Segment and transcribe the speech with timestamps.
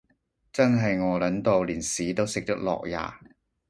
[0.51, 3.19] 真係餓 𨶙 到連屎都食得落呀